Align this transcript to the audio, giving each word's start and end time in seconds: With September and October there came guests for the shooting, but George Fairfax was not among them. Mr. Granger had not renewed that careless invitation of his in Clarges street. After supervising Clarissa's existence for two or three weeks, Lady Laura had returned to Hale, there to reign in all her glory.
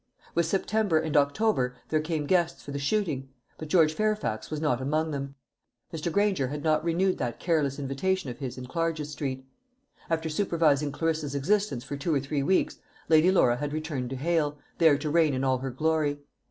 With 0.33 0.47
September 0.47 0.97
and 0.97 1.15
October 1.15 1.75
there 1.89 2.01
came 2.01 2.25
guests 2.25 2.63
for 2.63 2.71
the 2.71 2.79
shooting, 2.79 3.29
but 3.59 3.67
George 3.67 3.93
Fairfax 3.93 4.49
was 4.49 4.59
not 4.59 4.81
among 4.81 5.11
them. 5.11 5.35
Mr. 5.93 6.11
Granger 6.11 6.47
had 6.47 6.63
not 6.63 6.83
renewed 6.83 7.19
that 7.19 7.39
careless 7.39 7.77
invitation 7.77 8.27
of 8.27 8.39
his 8.39 8.57
in 8.57 8.65
Clarges 8.65 9.11
street. 9.11 9.45
After 10.09 10.27
supervising 10.27 10.91
Clarissa's 10.91 11.35
existence 11.35 11.83
for 11.83 11.97
two 11.97 12.15
or 12.15 12.19
three 12.19 12.41
weeks, 12.41 12.79
Lady 13.09 13.31
Laura 13.31 13.57
had 13.57 13.73
returned 13.73 14.09
to 14.09 14.15
Hale, 14.15 14.57
there 14.79 14.97
to 14.97 15.07
reign 15.11 15.35
in 15.35 15.43
all 15.43 15.59
her 15.59 15.69
glory. 15.69 16.17